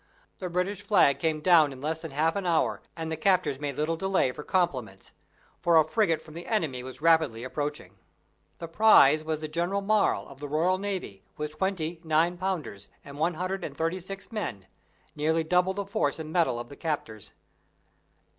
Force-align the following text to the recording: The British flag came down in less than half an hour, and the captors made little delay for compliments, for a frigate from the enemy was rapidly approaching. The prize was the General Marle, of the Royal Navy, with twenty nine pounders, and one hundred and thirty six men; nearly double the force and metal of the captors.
The 0.39 0.49
British 0.49 0.81
flag 0.81 1.19
came 1.19 1.41
down 1.41 1.71
in 1.71 1.79
less 1.79 2.01
than 2.01 2.09
half 2.09 2.35
an 2.35 2.47
hour, 2.47 2.81
and 2.95 3.11
the 3.11 3.15
captors 3.15 3.59
made 3.59 3.75
little 3.75 3.95
delay 3.95 4.31
for 4.31 4.41
compliments, 4.41 5.11
for 5.59 5.77
a 5.77 5.87
frigate 5.87 6.23
from 6.23 6.33
the 6.33 6.47
enemy 6.47 6.81
was 6.81 7.01
rapidly 7.01 7.43
approaching. 7.43 7.99
The 8.57 8.67
prize 8.67 9.23
was 9.23 9.41
the 9.41 9.47
General 9.47 9.81
Marle, 9.81 10.27
of 10.27 10.39
the 10.39 10.47
Royal 10.49 10.79
Navy, 10.79 11.21
with 11.37 11.55
twenty 11.59 12.01
nine 12.03 12.35
pounders, 12.39 12.87
and 13.05 13.19
one 13.19 13.35
hundred 13.35 13.63
and 13.63 13.77
thirty 13.77 13.99
six 13.99 14.31
men; 14.31 14.65
nearly 15.15 15.43
double 15.43 15.75
the 15.75 15.85
force 15.85 16.17
and 16.17 16.33
metal 16.33 16.59
of 16.59 16.69
the 16.69 16.75
captors. 16.75 17.31